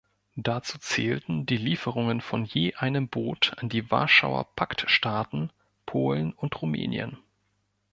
Dazu 0.35 0.79
zählten 0.79 1.45
die 1.45 1.57
Lieferungen 1.57 2.21
von 2.21 2.43
je 2.43 2.73
einem 2.73 3.07
Boot 3.07 3.53
an 3.59 3.69
die 3.69 3.91
Warschauer-Pakt-Staaten 3.91 5.51
Polen 5.85 6.33
und 6.33 6.59
Rumänien. 6.59 7.19